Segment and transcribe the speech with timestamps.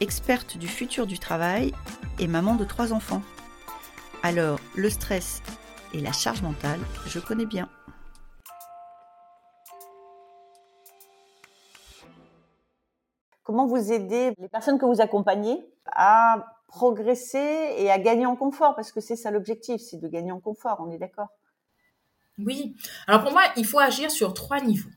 [0.00, 1.72] experte du futur du travail
[2.18, 3.22] et maman de trois enfants.
[4.22, 5.42] Alors, le stress
[5.94, 7.68] et la charge mentale, je connais bien.
[13.42, 18.74] Comment vous aidez les personnes que vous accompagnez à progresser et à gagner en confort?
[18.74, 21.28] Parce que c'est ça l'objectif, c'est de gagner en confort, on est d'accord?
[22.38, 22.76] Oui.
[23.06, 24.90] Alors pour moi, il faut agir sur trois niveaux.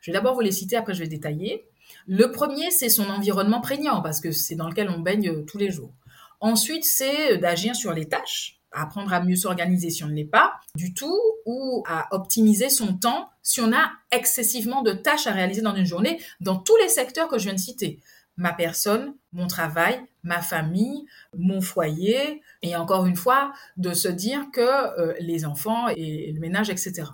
[0.00, 1.68] Je vais d'abord vous les citer, après je vais détailler.
[2.06, 5.58] Le premier, c'est son environnement prégnant, parce que c'est dans lequel on baigne euh, tous
[5.58, 5.92] les jours.
[6.40, 10.54] Ensuite, c'est d'agir sur les tâches, apprendre à mieux s'organiser si on ne l'est pas
[10.74, 15.62] du tout, ou à optimiser son temps si on a excessivement de tâches à réaliser
[15.62, 18.00] dans une journée, dans tous les secteurs que je viens de citer.
[18.36, 24.46] Ma personne, mon travail, ma famille, mon foyer, et encore une fois, de se dire
[24.52, 27.04] que euh, les enfants et le ménage, etc.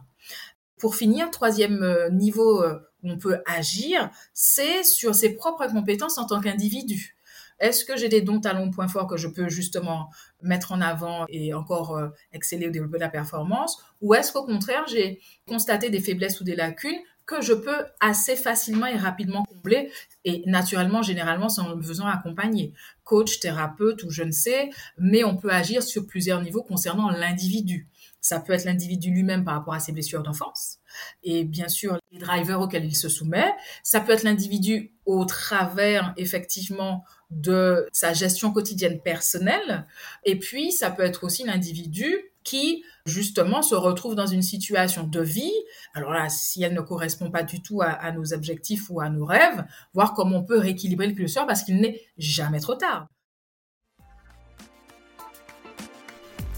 [0.79, 2.63] Pour finir, troisième euh, niveau
[3.05, 7.17] on peut agir, c'est sur ses propres compétences en tant qu'individu.
[7.61, 10.11] Est-ce que j'ai des dons, talents, points forts que je peux justement
[10.43, 14.85] mettre en avant et encore euh, exceller ou développer la performance Ou est-ce qu'au contraire,
[14.89, 19.91] j'ai constaté des faiblesses ou des lacunes que je peux assez facilement et rapidement combler
[20.25, 22.75] et naturellement, généralement, sans me faisant accompagner?
[23.05, 27.89] Coach, thérapeute ou je ne sais, mais on peut agir sur plusieurs niveaux concernant l'individu.
[28.25, 30.79] Ça peut être l'individu lui-même par rapport à ses blessures d'enfance
[31.23, 33.53] et bien sûr les drivers auxquels il se soumet.
[33.83, 39.87] Ça peut être l'individu au travers effectivement de sa gestion quotidienne personnelle.
[40.25, 45.21] Et puis, ça peut être aussi l'individu qui, justement, se retrouve dans une situation de
[45.21, 45.53] vie.
[45.93, 49.27] Alors là, si elle ne correspond pas du tout à, nos objectifs ou à nos
[49.27, 53.09] rêves, voir comment on peut rééquilibrer le curseur parce qu'il n'est jamais trop tard.